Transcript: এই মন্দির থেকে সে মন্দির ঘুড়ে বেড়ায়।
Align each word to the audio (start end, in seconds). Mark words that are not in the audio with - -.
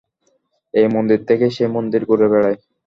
এই 0.73 0.87
মন্দির 0.95 1.19
থেকে 1.29 1.45
সে 1.55 1.65
মন্দির 1.75 2.01
ঘুড়ে 2.09 2.27
বেড়ায়। 2.31 2.57